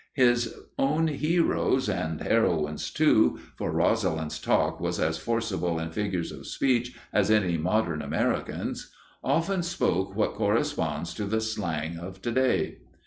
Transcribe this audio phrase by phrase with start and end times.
[0.15, 6.47] His own heroes (and heroines, too, for Rosalind's talk was as forcible in figures of
[6.47, 8.91] speech as any modern American's)
[9.23, 12.79] often spoke what corresponds to the slang of today.